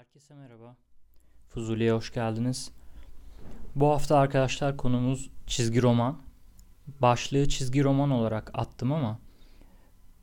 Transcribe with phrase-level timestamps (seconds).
[0.00, 0.76] Herkese merhaba.
[1.48, 2.70] Fuzuli'ye hoş geldiniz.
[3.74, 6.18] Bu hafta arkadaşlar konumuz çizgi roman.
[7.00, 9.18] Başlığı çizgi roman olarak attım ama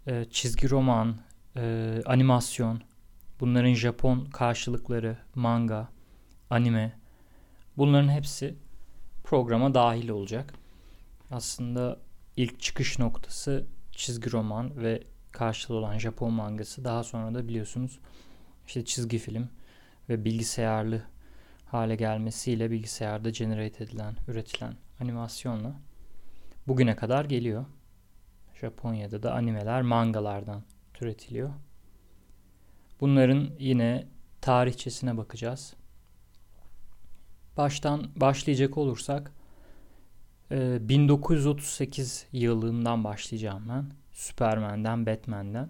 [0.08, 1.18] e, çizgi roman,
[1.56, 2.82] e, animasyon,
[3.40, 5.90] bunların Japon karşılıkları, manga,
[6.50, 7.00] anime
[7.78, 8.56] bunların hepsi
[9.24, 10.54] programa dahil olacak.
[11.32, 12.00] Aslında
[12.38, 16.84] ilk çıkış noktası çizgi roman ve karşılığı olan Japon mangası.
[16.84, 18.00] Daha sonra da biliyorsunuz
[18.68, 19.50] işte çizgi film
[20.10, 21.02] ve bilgisayarlı
[21.66, 25.76] hale gelmesiyle bilgisayarda generate edilen, üretilen animasyonla
[26.68, 27.66] bugüne kadar geliyor.
[28.62, 30.64] Japonya'da da animeler mangalardan
[30.94, 31.50] türetiliyor.
[33.00, 34.08] Bunların yine
[34.42, 35.74] tarihçesine bakacağız.
[37.58, 39.32] Baştan başlayacak olursak
[40.52, 43.86] 1938 e, yılından başlayacağım ben.
[44.14, 45.70] Superman'den, Batman'den.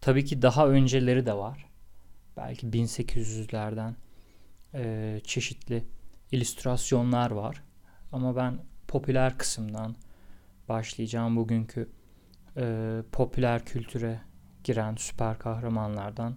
[0.00, 1.69] Tabii ki daha önceleri de var
[2.40, 3.94] belki 1800'lerden
[4.74, 5.84] e, çeşitli
[6.32, 7.62] illüstrasyonlar var.
[8.12, 9.96] Ama ben popüler kısımdan
[10.68, 11.88] başlayacağım bugünkü
[12.56, 14.20] e, popüler kültüre
[14.64, 16.36] giren süper kahramanlardan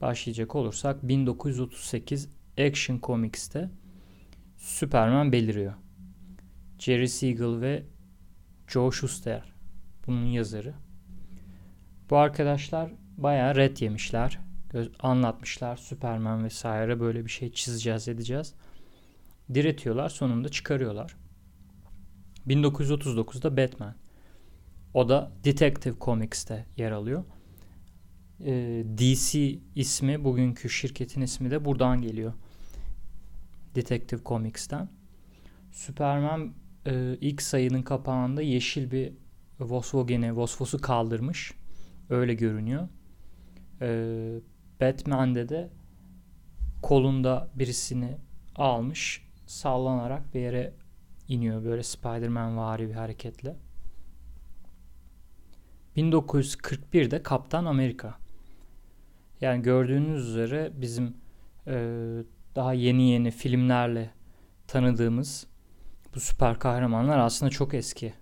[0.00, 2.28] başlayacak olursak 1938
[2.58, 3.70] Action Comics'te
[4.56, 5.74] Superman beliriyor.
[6.78, 7.84] Jerry Siegel ve
[8.66, 9.42] Joe Shuster
[10.06, 10.74] bunun yazarı.
[12.10, 14.47] Bu arkadaşlar bayağı red yemişler
[15.00, 15.76] anlatmışlar.
[15.76, 18.54] Superman vesaire böyle bir şey çizeceğiz edeceğiz.
[19.54, 21.16] Diretiyorlar sonunda çıkarıyorlar.
[22.46, 23.94] 1939'da Batman.
[24.94, 27.24] O da Detective Comics'te yer alıyor.
[28.44, 32.32] Ee, DC ismi bugünkü şirketin ismi de buradan geliyor.
[33.74, 34.88] Detective Comics'ten.
[35.72, 36.54] Superman
[36.86, 39.12] e, ilk sayının kapağında yeşil bir
[39.60, 41.52] Volkswagen'e Vosfos'u kaldırmış.
[42.10, 42.88] Öyle görünüyor.
[43.80, 44.40] Ee,
[44.80, 45.70] Batman'de de
[46.82, 48.16] kolunda birisini
[48.56, 50.74] almış sallanarak bir yere
[51.28, 53.56] iniyor böyle Spider-Man vari bir hareketle.
[55.96, 58.14] 1941'de Kaptan Amerika.
[59.40, 61.16] Yani gördüğünüz üzere bizim
[61.66, 61.74] e,
[62.56, 64.10] daha yeni yeni filmlerle
[64.66, 65.46] tanıdığımız
[66.14, 68.14] bu süper kahramanlar aslında çok eski.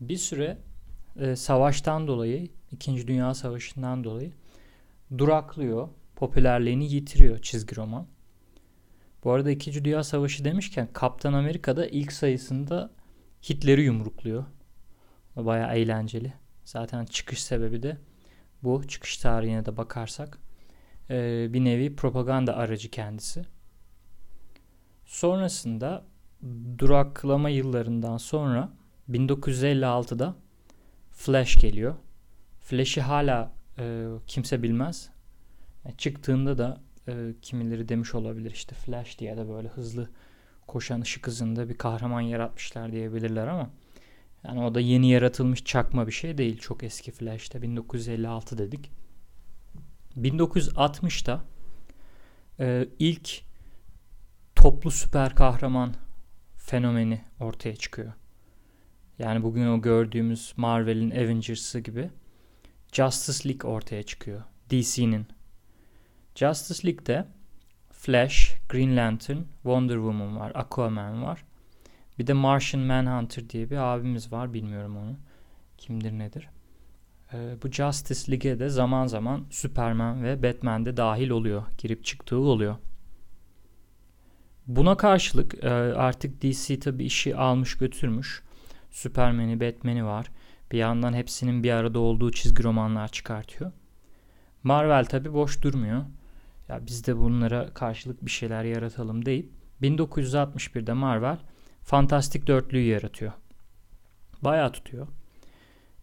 [0.00, 0.58] Bir süre
[1.16, 4.32] e, savaştan dolayı, İkinci Dünya Savaşı'ndan dolayı
[5.18, 5.88] duraklıyor.
[6.16, 8.06] Popülerliğini yitiriyor çizgi roman.
[9.24, 9.84] Bu arada 2.
[9.84, 12.90] Dünya Savaşı demişken Kaptan Amerika'da ilk sayısında
[13.48, 14.44] Hitler'i yumrukluyor.
[15.36, 16.32] Baya eğlenceli.
[16.64, 17.96] Zaten çıkış sebebi de
[18.62, 18.88] bu.
[18.88, 20.38] Çıkış tarihine de bakarsak.
[21.10, 23.44] Ee, bir nevi propaganda aracı kendisi.
[25.04, 26.04] Sonrasında
[26.78, 28.72] duraklama yıllarından sonra
[29.10, 30.34] 1956'da
[31.10, 31.94] Flash geliyor.
[32.60, 35.10] Flash'i hala e, kimse bilmez.
[35.84, 40.10] Yani çıktığında da e, kimileri demiş olabilir işte Flash diye de böyle hızlı
[40.66, 43.70] koşan ışık hızında bir kahraman yaratmışlar diyebilirler ama
[44.44, 46.58] yani o da yeni yaratılmış çakma bir şey değil.
[46.58, 48.90] Çok eski Flash'te 1956 dedik.
[50.16, 51.44] 1960'da
[52.60, 53.42] e, ilk
[54.54, 55.94] toplu süper kahraman
[56.56, 58.12] fenomeni ortaya çıkıyor.
[59.18, 62.10] Yani bugün o gördüğümüz Marvel'in Avengers'ı gibi
[62.94, 64.42] Justice League ortaya çıkıyor.
[64.70, 65.26] DC'nin.
[66.34, 67.26] Justice League'de
[67.90, 71.44] Flash, Green Lantern, Wonder Woman var, Aquaman var.
[72.18, 74.54] Bir de Martian Manhunter diye bir abimiz var.
[74.54, 75.16] Bilmiyorum onu.
[75.78, 76.48] Kimdir nedir.
[77.32, 81.62] Ee, bu Justice League'e de zaman zaman Superman ve Batman de dahil oluyor.
[81.78, 82.76] Girip çıktığı oluyor.
[84.66, 88.42] Buna karşılık e, artık DC tabi işi almış götürmüş.
[88.90, 90.30] Superman'i, Batman'i var.
[90.72, 93.72] Bir yandan hepsinin bir arada olduğu çizgi romanlar çıkartıyor.
[94.62, 96.04] Marvel tabi boş durmuyor.
[96.68, 99.50] Ya biz de bunlara karşılık bir şeyler yaratalım deyip
[99.82, 101.38] 1961'de Marvel
[101.82, 103.32] Fantastik Dörtlüğü yaratıyor.
[104.42, 105.06] Bayağı tutuyor.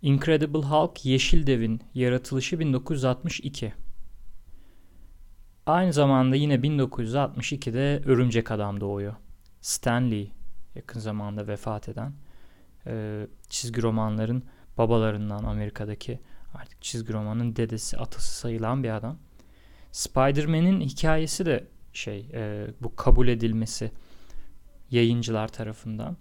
[0.01, 3.73] Incredible Hulk Yeşil Dev'in yaratılışı 1962.
[5.65, 9.15] Aynı zamanda yine 1962'de Örümcek Adam doğuyor.
[9.61, 10.27] Stan Lee
[10.75, 12.13] yakın zamanda vefat eden
[13.49, 14.43] çizgi romanların
[14.81, 16.19] babalarından Amerika'daki
[16.53, 19.17] artık çizgi romanın dedesi atası sayılan bir adam.
[19.91, 23.91] Spider-Man'in hikayesi de şey e, bu kabul edilmesi
[24.91, 26.17] yayıncılar tarafından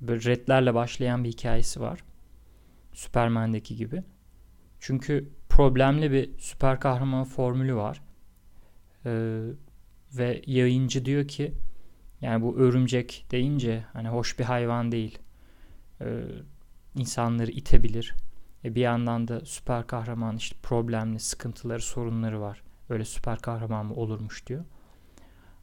[0.00, 2.04] böyle redlerle başlayan bir hikayesi var.
[2.92, 4.02] Superman'deki gibi.
[4.80, 8.02] Çünkü problemli bir süper kahraman formülü var.
[9.06, 9.40] Ee,
[10.12, 11.54] ve yayıncı diyor ki
[12.20, 15.18] yani bu örümcek deyince hani hoş bir hayvan değil.
[16.00, 16.24] Ee,
[16.98, 18.14] insanları itebilir.
[18.64, 23.94] E bir yandan da süper kahraman işte problemli, sıkıntıları, sorunları var Öyle süper kahraman mı
[23.94, 24.64] olurmuş diyor.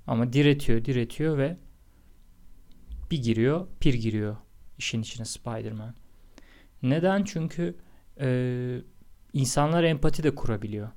[0.08, 1.58] Ama diretiyor, diretiyor ve
[3.12, 4.38] bir giriyor, pir giriyor
[4.78, 5.96] işin içine Spider-Man.
[6.84, 7.24] Neden?
[7.24, 7.76] Çünkü
[8.20, 8.82] e,
[9.34, 10.90] insanlar empati de kurabiliyor.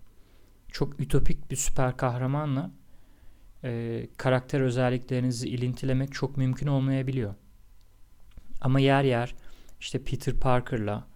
[0.72, 2.70] Çok ütopik bir süper kahramanla
[3.64, 7.34] e, karakter özelliklerinizi ilintilemek çok mümkün olmayabiliyor.
[8.60, 9.34] Ama yer yer
[9.80, 11.06] işte Peter Parker'la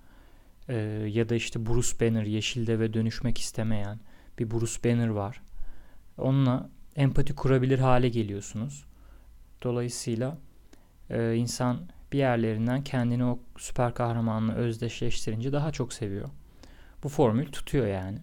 [0.69, 0.75] e,
[1.09, 4.00] ya da işte Bruce Banner yeşilde ve dönüşmek istemeyen
[4.38, 5.43] bir Bruce Banner var.
[6.19, 8.85] Onunla empati kurabilir hale geliyorsunuz.
[9.62, 10.38] Dolayısıyla
[11.11, 16.29] e, insan bir yerlerinden kendini o süper kahramanla özdeşleştirince daha çok seviyor.
[17.03, 18.19] Bu formül tutuyor yani.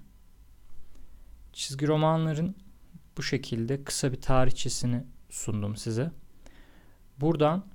[1.53, 2.56] Çizgi romanların
[3.18, 6.12] bu şekilde kısa bir tarihçesini sundum size.
[7.18, 7.65] Buradan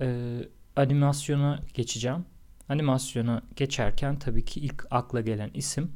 [0.00, 0.38] e,
[0.80, 2.24] animasyona geçeceğim.
[2.68, 5.92] Animasyona geçerken tabii ki ilk akla gelen isim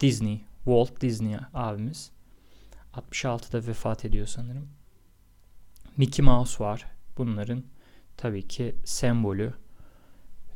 [0.00, 2.10] Disney, Walt Disney abimiz.
[2.94, 4.68] 66'da vefat ediyor sanırım.
[5.96, 6.84] Mickey Mouse var.
[7.18, 7.64] Bunların
[8.16, 9.54] tabii ki sembolü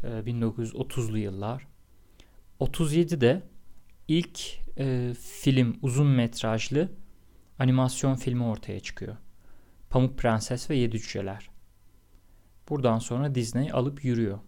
[0.02, 1.66] 1930'lu e, yıllar.
[2.60, 3.42] 37'de
[4.08, 4.40] ilk
[4.78, 6.88] e, film uzun metrajlı
[7.58, 9.16] animasyon filmi ortaya çıkıyor.
[9.90, 11.50] Pamuk Prenses ve Yedi Cüceler.
[12.68, 14.38] Buradan sonra Disney alıp yürüyor.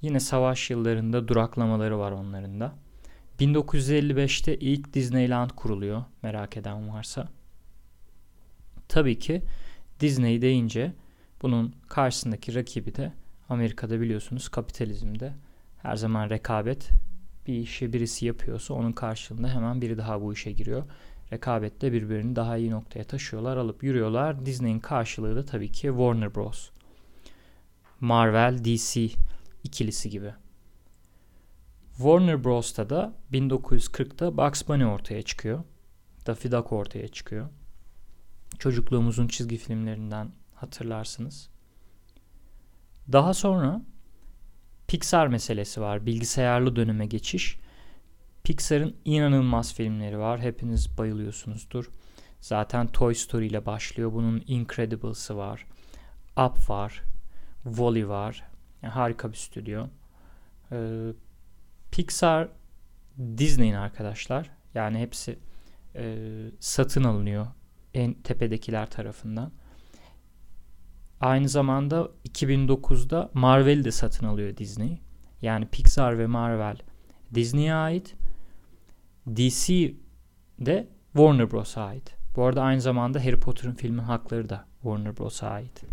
[0.00, 2.74] Yine savaş yıllarında duraklamaları var onların da.
[3.40, 7.28] 1955'te ilk Disneyland kuruluyor merak eden varsa.
[8.88, 9.42] Tabii ki
[10.00, 10.92] Disney deyince
[11.42, 13.12] bunun karşısındaki rakibi de
[13.48, 15.32] Amerika'da biliyorsunuz kapitalizmde
[15.82, 16.90] her zaman rekabet
[17.46, 20.82] bir işi birisi yapıyorsa onun karşılığında hemen biri daha bu işe giriyor.
[21.32, 24.46] Rekabette birbirini daha iyi noktaya taşıyorlar, alıp yürüyorlar.
[24.46, 26.70] Disney'in karşılığı da tabii ki Warner Bros.
[28.02, 29.10] Marvel, DC
[29.64, 30.34] ikilisi gibi.
[31.96, 35.64] Warner Bros'ta da 1940'ta Bugs Bunny ortaya çıkıyor.
[36.26, 37.48] Daffy Duck ortaya çıkıyor.
[38.58, 41.48] Çocukluğumuzun çizgi filmlerinden hatırlarsınız.
[43.12, 43.82] Daha sonra
[44.88, 46.06] Pixar meselesi var.
[46.06, 47.58] Bilgisayarlı döneme geçiş.
[48.44, 50.40] Pixar'ın inanılmaz filmleri var.
[50.40, 51.90] Hepiniz bayılıyorsunuzdur.
[52.40, 54.12] Zaten Toy Story ile başlıyor.
[54.12, 55.66] Bunun Incredibles'ı var.
[56.36, 57.11] Up var.
[57.64, 58.44] Wall-E var.
[58.82, 59.86] Yani harika bir stüdyo.
[60.72, 61.12] Ee,
[61.90, 62.48] Pixar
[63.18, 64.50] Disney'in arkadaşlar.
[64.74, 65.38] Yani hepsi
[65.96, 66.16] e,
[66.60, 67.46] satın alınıyor
[67.94, 69.52] en tepedekiler tarafından.
[71.20, 75.00] Aynı zamanda 2009'da Marvel'i de satın alıyor Disney.
[75.42, 76.76] Yani Pixar ve Marvel
[77.34, 78.14] Disney'e ait.
[79.36, 79.94] DC
[80.58, 82.16] de Warner Bros'a ait.
[82.36, 85.84] Bu arada aynı zamanda Harry Potter'ın filmin hakları da Warner Bros'a ait.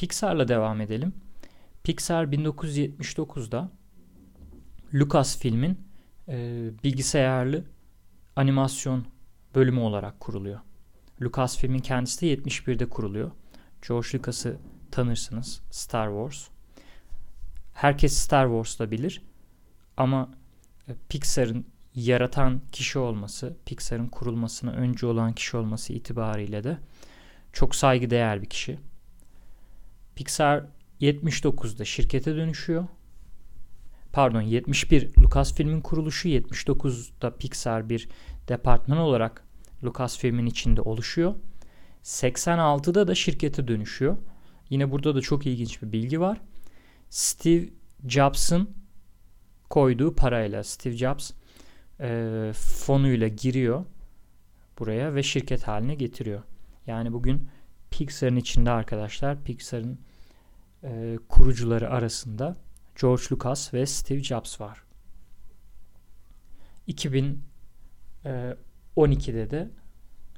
[0.00, 1.12] Pixar'la devam edelim.
[1.84, 3.70] Pixar 1979'da
[4.94, 5.78] Lucasfilm'in
[6.28, 7.64] e, bilgisayarlı
[8.36, 9.06] animasyon
[9.54, 10.60] bölümü olarak kuruluyor.
[11.22, 13.30] Lucasfilm'in kendisi de 71'de kuruluyor.
[13.88, 14.56] George Lucas'ı
[14.90, 15.60] tanırsınız.
[15.70, 16.48] Star Wars.
[17.74, 19.22] Herkes Star Wars'la bilir.
[19.96, 20.30] Ama
[20.88, 26.78] e, Pixar'ın yaratan kişi olması, Pixar'ın kurulmasına öncü olan kişi olması itibariyle de
[27.52, 28.78] çok saygıdeğer bir kişi.
[30.16, 30.64] Pixar
[31.00, 32.86] 79'da şirkete dönüşüyor.
[34.12, 38.08] Pardon 71 Lucasfilm'in kuruluşu 79'da Pixar bir
[38.48, 39.44] departman olarak
[39.84, 41.34] Lucasfilm'in içinde oluşuyor.
[42.04, 44.16] 86'da da şirkete dönüşüyor.
[44.70, 46.40] Yine burada da çok ilginç bir bilgi var.
[47.10, 47.68] Steve
[48.08, 48.70] Jobs'ın
[49.70, 51.30] koyduğu parayla Steve Jobs
[52.00, 53.84] e, fonuyla giriyor
[54.78, 56.42] buraya ve şirket haline getiriyor.
[56.86, 57.48] Yani bugün
[57.90, 59.98] Pixar'ın içinde arkadaşlar Pixar'ın
[60.84, 62.56] e, kurucuları arasında
[63.00, 64.82] George Lucas ve Steve Jobs var.
[66.88, 69.70] 2012'de de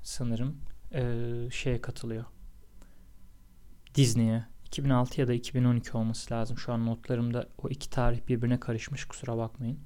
[0.03, 0.57] sanırım
[0.93, 1.03] e,
[1.51, 2.25] şeye katılıyor.
[3.95, 4.45] Disney'e.
[4.67, 6.59] 2006 ya da 2012 olması lazım.
[6.59, 9.05] Şu an notlarımda o iki tarih birbirine karışmış.
[9.05, 9.79] Kusura bakmayın.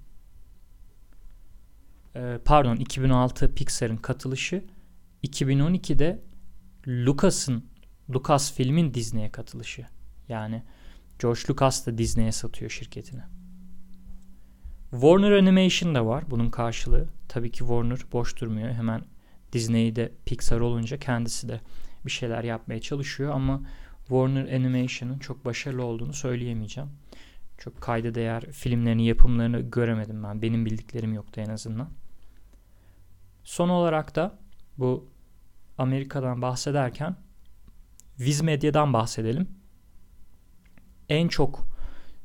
[2.14, 4.64] E, pardon 2006 Pixar'ın katılışı.
[5.24, 6.22] 2012'de
[6.88, 7.64] Lucas'ın
[8.14, 9.86] Lucas filmin Disney'e katılışı.
[10.28, 10.62] Yani
[11.18, 13.22] George Lucas da Disney'e satıyor şirketini.
[14.90, 17.08] Warner Animation da var bunun karşılığı.
[17.28, 18.68] Tabii ki Warner boş durmuyor.
[18.68, 19.04] Hemen
[19.52, 21.60] Disney'de Pixar olunca kendisi de
[22.04, 23.62] bir şeyler yapmaya çalışıyor ama
[23.98, 26.90] Warner Animation'ın çok başarılı olduğunu söyleyemeyeceğim.
[27.58, 30.42] Çok kayda değer filmlerini, yapımlarını göremedim ben.
[30.42, 31.90] Benim bildiklerim yoktu en azından.
[33.44, 34.38] Son olarak da
[34.78, 35.08] bu
[35.78, 37.16] Amerika'dan bahsederken
[38.20, 39.48] Viz Medya'dan bahsedelim.
[41.08, 41.68] En çok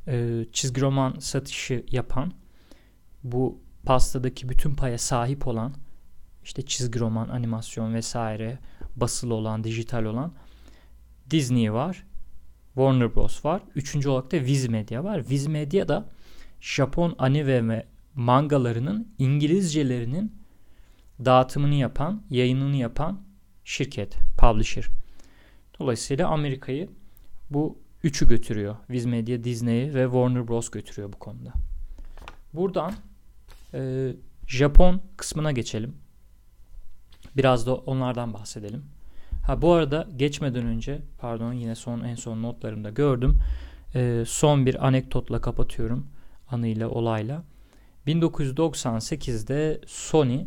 [0.07, 2.33] e, çizgi roman satışı yapan
[3.23, 5.73] bu pastadaki bütün paya sahip olan
[6.43, 8.59] işte çizgi roman, animasyon vesaire
[8.95, 10.33] basılı olan, dijital olan
[11.29, 12.03] Disney var.
[12.73, 13.61] Warner Bros var.
[13.75, 15.29] Üçüncü olarak da Viz Media var.
[15.29, 16.09] Viz Media da
[16.61, 20.35] Japon anime ve mangalarının İngilizcelerinin
[21.25, 23.21] dağıtımını yapan, yayınını yapan
[23.63, 24.85] şirket, publisher.
[25.79, 26.89] Dolayısıyla Amerika'yı
[27.49, 28.75] bu üçü götürüyor.
[28.89, 31.51] Viz Media, Disney ve Warner Bros götürüyor bu konuda.
[32.53, 32.93] Buradan
[33.73, 34.11] e,
[34.47, 35.95] Japon kısmına geçelim.
[37.37, 38.85] Biraz da onlardan bahsedelim.
[39.45, 43.37] Ha bu arada geçmeden önce pardon yine son en son notlarımda gördüm.
[43.95, 46.07] E, son bir anekdotla kapatıyorum
[46.49, 47.43] anıyla olayla.
[48.07, 50.45] 1998'de Sony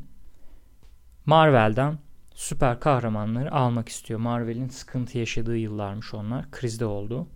[1.27, 1.99] Marvel'den
[2.35, 4.21] süper kahramanları almak istiyor.
[4.21, 6.51] Marvel'in sıkıntı yaşadığı yıllarmış onlar.
[6.51, 7.27] Krizde oldu.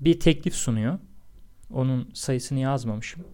[0.00, 0.98] Bir teklif sunuyor.
[1.72, 3.24] Onun sayısını yazmamışım.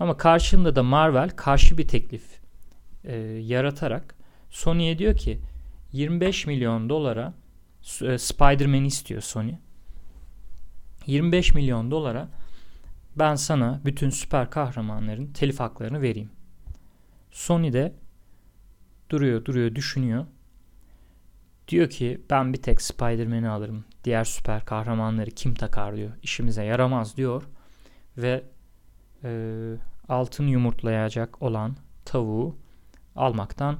[0.00, 2.40] Ama karşında da Marvel karşı bir teklif
[3.04, 4.14] e, yaratarak
[4.50, 5.40] Sony'ye diyor ki
[5.92, 7.34] 25 milyon dolara
[8.02, 9.54] e, Spider-Man'i istiyor Sony.
[11.06, 12.28] 25 milyon dolara
[13.16, 16.30] ben sana bütün süper kahramanların telif haklarını vereyim.
[17.30, 17.92] Sony de
[19.10, 20.26] duruyor duruyor düşünüyor.
[21.68, 23.84] Diyor ki ben bir tek Spider-Man'i alırım.
[24.04, 26.10] Diğer süper kahramanları kim takar diyor.
[26.22, 27.42] İşimize yaramaz diyor.
[28.16, 28.44] Ve
[29.24, 29.30] e,
[30.08, 32.56] altın yumurtlayacak olan tavuğu
[33.16, 33.78] almaktan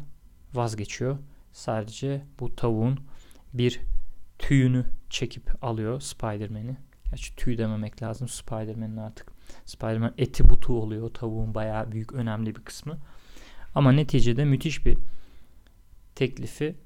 [0.55, 1.19] vazgeçiyor.
[1.53, 2.99] Sadece bu tavuğun
[3.55, 3.81] bir
[4.39, 6.77] tüyünü çekip alıyor Spider-Man'i.
[7.11, 9.33] Gerçi tüy dememek lazım Spider-Man'in artık.
[9.65, 11.09] Spider-Man eti butu oluyor.
[11.09, 12.99] Tavuğun bayağı büyük önemli bir kısmı.
[13.75, 14.99] Ama neticede müthiş bir
[16.21, 16.77] teklifi,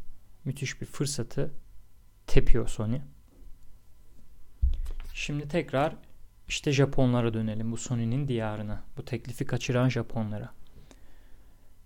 [0.44, 1.54] müthiş bir fırsatı
[2.26, 3.00] tepiyor Sony.
[5.14, 5.96] Şimdi tekrar
[6.48, 7.72] işte Japonlara dönelim.
[7.72, 8.82] Bu Sony'nin diyarına.
[8.96, 10.52] Bu teklifi kaçıran Japonlara.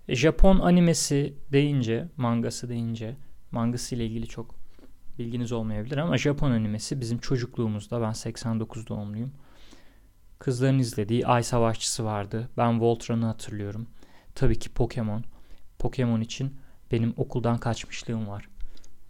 [0.09, 3.17] E, Japon animesi deyince, mangası deyince,
[3.51, 4.55] mangası ile ilgili çok
[5.19, 9.33] bilginiz olmayabilir ama Japon animesi bizim çocukluğumuzda ben 89 doğumluyum.
[10.39, 12.49] Kızların izlediği Ay Savaşçısı vardı.
[12.57, 13.87] Ben Voltron'u hatırlıyorum.
[14.35, 15.25] Tabii ki Pokemon.
[15.79, 16.59] Pokemon için
[16.93, 18.49] benim okuldan kaçmışlığım var.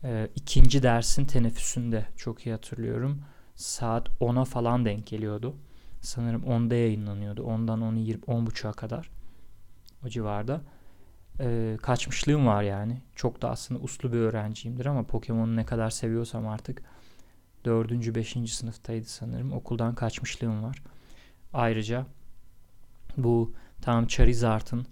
[0.05, 3.23] Ee, ikinci dersin teneffüsünde çok iyi hatırlıyorum.
[3.55, 5.57] Saat 10'a falan denk geliyordu.
[6.01, 7.43] Sanırım 10'da yayınlanıyordu.
[7.43, 9.11] Ondan 10'u 10.30'a kadar.
[10.07, 10.61] O civarda
[11.41, 13.03] e, kaçmışlığım var yani.
[13.15, 16.83] Çok da aslında uslu bir öğrenciyimdir ama Pokemon'u ne kadar seviyorsam artık
[17.65, 17.93] 4.
[18.15, 18.53] 5.
[18.53, 19.53] sınıftaydı sanırım.
[19.53, 20.83] Okuldan kaçmışlığım var.
[21.53, 22.07] Ayrıca
[23.17, 24.87] bu tam Charizard'ın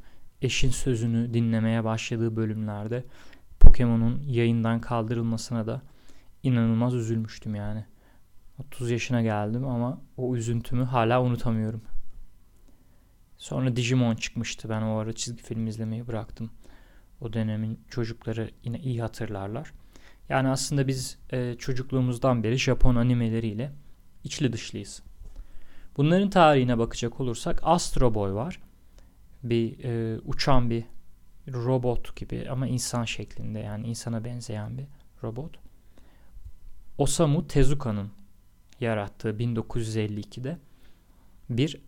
[0.46, 3.04] eşin sözünü dinlemeye başladığı bölümlerde
[3.60, 5.82] Pokemon'un yayından kaldırılmasına da
[6.42, 7.84] inanılmaz üzülmüştüm yani.
[8.58, 11.82] 30 yaşına geldim ama o üzüntümü hala unutamıyorum.
[13.38, 14.68] Sonra Digimon çıkmıştı.
[14.68, 16.50] Ben o ara çizgi film izlemeyi bıraktım.
[17.20, 19.72] O dönemin çocukları yine iyi hatırlarlar.
[20.28, 23.72] Yani aslında biz e, çocukluğumuzdan beri Japon animeleriyle
[24.24, 25.02] içli dışlıyız.
[25.96, 28.60] Bunların tarihine bakacak olursak Astro Boy var.
[29.42, 30.84] Bir e, uçan bir
[31.48, 34.84] robot gibi ama insan şeklinde yani insana benzeyen bir
[35.22, 35.58] robot.
[36.98, 38.10] Osamu Tezuka'nın
[38.80, 40.58] yarattığı 1952'de
[41.50, 41.80] bir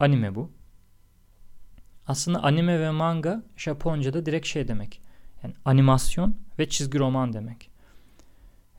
[0.00, 0.50] anime bu.
[2.06, 5.00] Aslında anime ve manga Japonca'da direkt şey demek.
[5.42, 7.70] Yani animasyon ve çizgi roman demek.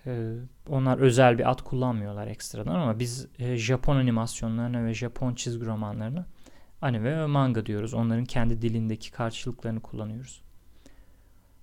[0.06, 0.34] Ee,
[0.70, 6.26] onlar özel bir ad kullanmıyorlar ekstradan ama biz e, Japon animasyonlarına ve Japon çizgi romanlarına
[6.82, 7.94] anime ve manga diyoruz.
[7.94, 10.42] Onların kendi dilindeki karşılıklarını kullanıyoruz.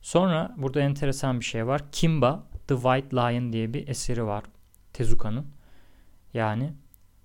[0.02, 1.82] Sonra burada enteresan bir şey var.
[1.92, 4.44] Kimba The White Lion diye bir eseri var
[4.92, 5.46] Tezuka'nın.
[6.34, 6.72] Yani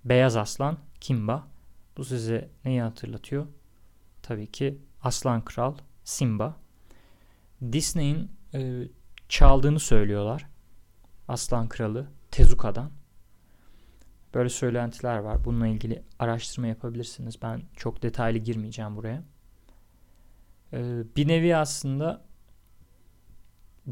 [0.06, 1.48] Beyaz Aslan Kimba.
[1.98, 3.48] Bu size neyi hatırlatıyor?
[4.22, 6.56] tabii ki Aslan Kral Simba.
[7.72, 8.88] Disney'in e,
[9.30, 10.48] çaldığını söylüyorlar.
[11.28, 12.92] Aslan Kralı Tezuka'dan.
[14.34, 15.46] Böyle söylentiler var.
[15.46, 17.42] Bununla ilgili araştırma yapabilirsiniz.
[17.42, 19.24] Ben çok detaylı girmeyeceğim buraya.
[20.74, 22.26] Ee, bir nevi aslında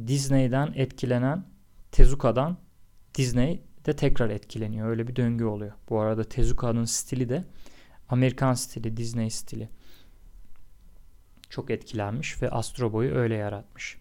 [0.07, 1.45] Disney'den etkilenen
[1.91, 2.57] Tezuka'dan
[3.15, 4.87] Disney de tekrar etkileniyor.
[4.87, 5.73] Öyle bir döngü oluyor.
[5.89, 7.43] Bu arada Tezuka'nın stili de
[8.09, 9.69] Amerikan stili, Disney stili
[11.49, 13.97] çok etkilenmiş ve Astro Boy'u öyle yaratmış.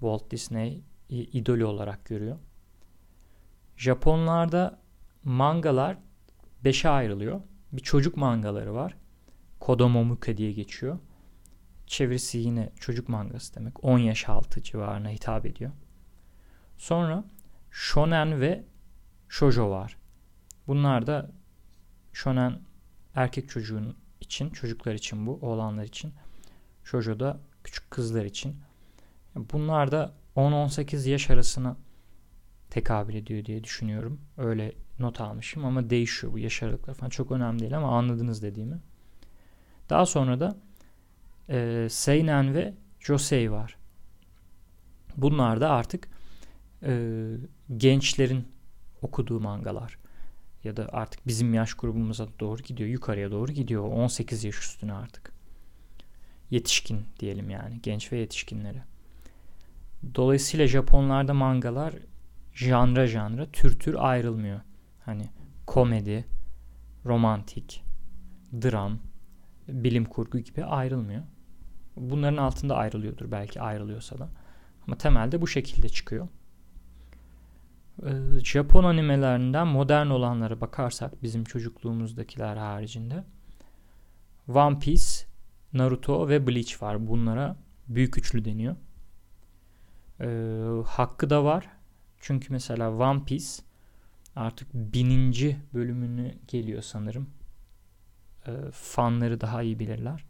[0.00, 2.36] Walt Disney idolü olarak görüyor.
[3.76, 4.78] Japonlarda
[5.26, 5.98] mangalar
[6.64, 7.40] beşe ayrılıyor.
[7.72, 8.96] Bir çocuk mangaları var.
[9.60, 10.98] Kodomomuke diye geçiyor.
[11.86, 13.84] Çevirisi yine çocuk mangası demek.
[13.84, 15.70] 10 yaş altı civarına hitap ediyor.
[16.78, 17.24] Sonra
[17.70, 18.64] shonen ve
[19.28, 19.96] shoujo var.
[20.66, 21.30] Bunlar da
[22.12, 22.60] shonen
[23.14, 26.12] erkek çocuğun için, çocuklar için bu, oğlanlar için.
[26.84, 28.56] Shoujo da küçük kızlar için.
[29.34, 31.76] Bunlar da 10-18 yaş arasına
[32.70, 34.20] tekabül ediyor diye düşünüyorum.
[34.36, 37.10] Öyle not almışım ama değişiyor bu yaş aralıkları falan.
[37.10, 38.78] Çok önemli değil ama anladınız dediğimi.
[39.90, 40.56] Daha sonra da
[41.48, 43.76] e, Seinen ve Josei var.
[45.16, 46.08] Bunlar da artık
[46.82, 47.32] e,
[47.76, 48.48] gençlerin
[49.02, 49.98] okuduğu mangalar.
[50.64, 52.88] Ya da artık bizim yaş grubumuza doğru gidiyor.
[52.90, 53.82] Yukarıya doğru gidiyor.
[53.82, 55.32] 18 yaş üstüne artık.
[56.50, 57.80] Yetişkin diyelim yani.
[57.82, 58.84] Genç ve yetişkinlere.
[60.14, 61.94] Dolayısıyla Japonlarda mangalar
[62.54, 64.60] janra janra tür tür ayrılmıyor.
[65.06, 65.30] Hani
[65.66, 66.24] komedi,
[67.04, 67.84] romantik,
[68.62, 68.98] dram,
[69.68, 71.22] bilim kurgu gibi ayrılmıyor.
[71.96, 74.28] Bunların altında ayrılıyordur belki ayrılıyorsa da.
[74.86, 76.28] Ama temelde bu şekilde çıkıyor.
[78.02, 83.24] Ee, Japon animelerinden modern olanlara bakarsak bizim çocukluğumuzdakiler haricinde
[84.48, 85.26] One Piece,
[85.72, 87.06] Naruto ve Bleach var.
[87.06, 87.56] Bunlara
[87.88, 88.76] büyük üçlü deniyor.
[90.20, 91.68] Ee, hakkı da var.
[92.20, 93.66] Çünkü mesela One Piece
[94.36, 97.30] artık bininci bölümünü geliyor sanırım.
[98.46, 100.24] Ee, fanları daha iyi bilirler.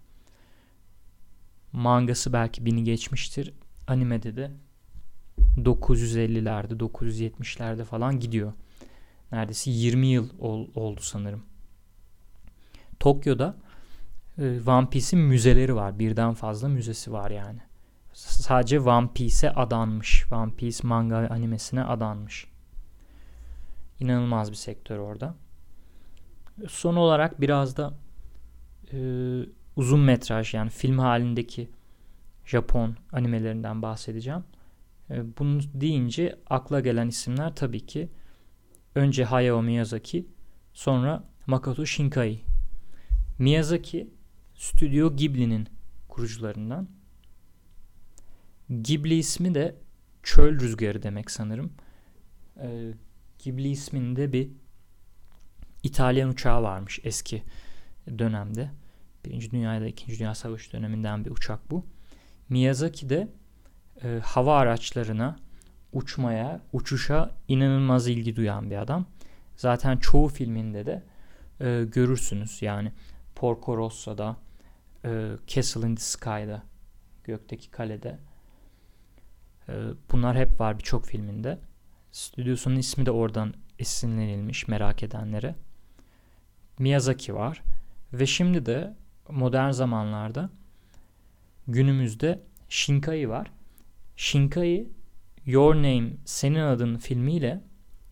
[1.72, 3.54] Mangası belki bini geçmiştir.
[3.86, 4.50] Animede de
[5.56, 8.52] 950'lerde, 970'lerde falan gidiyor.
[9.32, 11.42] Neredeyse 20 yıl ol, oldu sanırım.
[13.00, 13.56] Tokyo'da
[14.38, 15.98] e, One Piece'in müzeleri var.
[15.98, 17.60] Birden fazla müzesi var yani.
[18.12, 20.24] Sadece One Piece'e adanmış.
[20.32, 22.46] One Piece manga animesine adanmış.
[24.00, 25.34] İnanılmaz bir sektör orada.
[26.68, 27.94] Son olarak biraz da
[28.92, 28.98] e,
[29.76, 31.70] uzun metraj yani film halindeki
[32.44, 34.44] Japon animelerinden bahsedeceğim.
[35.10, 38.08] E, bunu deyince akla gelen isimler tabii ki
[38.94, 40.26] önce Hayao Miyazaki
[40.72, 42.40] sonra Makoto Shinkai.
[43.38, 44.10] Miyazaki
[44.54, 45.68] Stüdyo Ghibli'nin
[46.08, 46.88] kurucularından.
[48.68, 49.76] Ghibli ismi de
[50.22, 51.72] çöl rüzgarı demek sanırım.
[52.60, 52.94] E,
[53.46, 54.50] Ghibli isminde bir
[55.82, 57.42] İtalyan uçağı varmış eski
[58.18, 58.70] dönemde.
[59.24, 61.86] Birinci Dünya ya İkinci Dünya Savaşı döneminden bir uçak bu.
[62.48, 63.28] Miyazaki de
[64.02, 65.36] e, hava araçlarına,
[65.92, 69.06] uçmaya, uçuşa inanılmaz ilgi duyan bir adam.
[69.56, 71.02] Zaten çoğu filminde de
[71.60, 72.62] e, görürsünüz.
[72.62, 72.92] Yani
[73.34, 74.36] Porco Rossa'da,
[75.04, 76.62] e, Castle in the Sky'da,
[77.24, 78.18] Gökteki Kale'de.
[79.68, 79.72] E,
[80.12, 81.58] bunlar hep var birçok filminde.
[82.16, 85.54] Stüdyosunun ismi de oradan esinlenilmiş merak edenlere.
[86.78, 87.62] Miyazaki var.
[88.12, 88.96] Ve şimdi de
[89.30, 90.50] modern zamanlarda
[91.68, 93.50] günümüzde Shinkai var.
[94.16, 94.88] Shinkai
[95.46, 97.62] Your Name Senin Adın filmiyle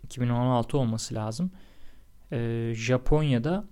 [0.03, 1.51] 2016 olması lazım.
[2.33, 3.65] Ee, Japonya'da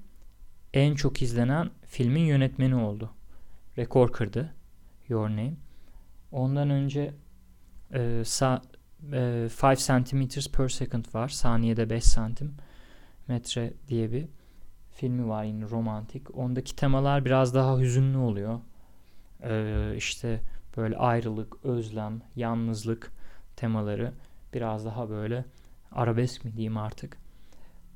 [0.75, 3.11] en çok izlenen filmin yönetmeni oldu.
[3.79, 4.55] Rekor kırdı
[5.09, 5.55] Your Name.
[6.31, 7.15] Ondan önce
[7.95, 8.63] e, sa,
[9.13, 11.29] e, 5 centimeters per second var.
[11.29, 12.55] Saniyede 5 santim
[13.29, 14.27] metre diye bir
[14.91, 16.39] filmi var yine romantik.
[16.39, 18.61] Ondaki temalar biraz daha hüzünlü oluyor.
[19.43, 20.41] Ee, işte
[20.77, 23.11] böyle ayrılık, özlem, yalnızlık
[23.57, 24.13] temaları
[24.55, 25.45] biraz daha böyle
[25.93, 27.17] arabesk mi diyeyim artık.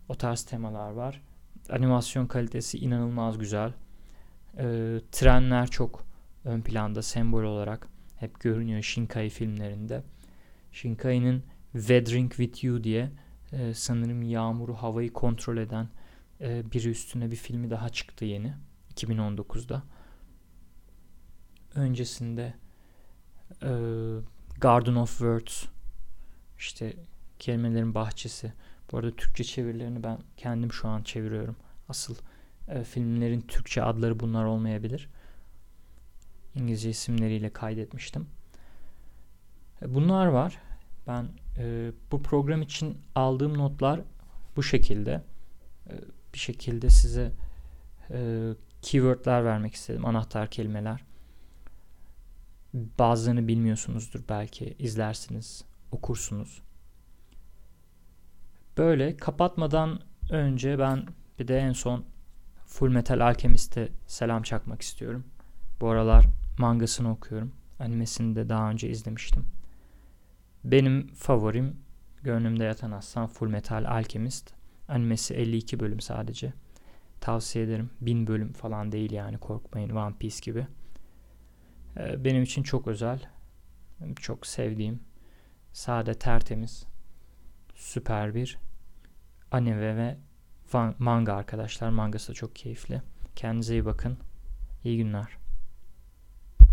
[0.08, 1.22] O tarz temalar var.
[1.70, 3.72] Animasyon kalitesi inanılmaz güzel.
[4.58, 6.04] Ee, trenler çok
[6.44, 10.02] ön planda sembol olarak hep görünüyor Shinkai filmlerinde.
[10.76, 13.10] Shinkai'nin Weathering With You diye
[13.52, 15.88] e, sanırım yağmuru havayı kontrol eden
[16.40, 18.54] e, biri üstüne bir filmi daha çıktı yeni
[18.94, 19.82] 2019'da.
[21.74, 22.54] Öncesinde
[23.62, 23.70] e,
[24.60, 25.64] Garden of Words
[26.58, 26.96] işte
[27.38, 28.52] kelimelerin bahçesi.
[28.92, 31.56] Bu arada Türkçe çevirilerini ben kendim şu an çeviriyorum.
[31.88, 32.14] Asıl
[32.68, 35.08] e, filmlerin Türkçe adları bunlar olmayabilir.
[36.54, 38.26] İngilizce isimleriyle kaydetmiştim.
[39.82, 40.65] E, bunlar var.
[41.06, 44.00] Ben e, bu program için aldığım notlar
[44.56, 45.22] bu şekilde.
[45.90, 45.94] E,
[46.34, 47.32] bir şekilde size
[48.10, 48.50] e,
[48.82, 50.04] keywordler vermek istedim.
[50.04, 51.04] Anahtar kelimeler.
[52.74, 54.76] Bazılarını bilmiyorsunuzdur belki.
[54.78, 56.62] izlersiniz, okursunuz.
[58.78, 61.06] Böyle kapatmadan önce ben
[61.38, 62.04] bir de en son
[62.66, 65.24] Full Metal Alchemist'e selam çakmak istiyorum.
[65.80, 66.26] Bu aralar
[66.58, 67.52] mangasını okuyorum.
[67.78, 69.44] Animesini de daha önce izlemiştim.
[70.66, 71.76] Benim favorim
[72.22, 74.55] Gönlümde Yatan Aslan Full Metal Alchemist.
[74.88, 76.52] Animesi 52 bölüm sadece.
[77.20, 77.90] Tavsiye ederim.
[78.00, 80.66] 1000 bölüm falan değil yani korkmayın One Piece gibi.
[81.96, 83.29] Ee, benim için çok özel.
[84.20, 85.00] Çok sevdiğim.
[85.72, 86.87] Sade tertemiz.
[87.74, 88.59] Süper bir
[89.50, 90.16] anime ve
[90.98, 91.88] manga arkadaşlar.
[91.88, 93.02] Mangası da çok keyifli.
[93.37, 94.18] Kendinize iyi bakın.
[94.85, 95.45] İyi günler.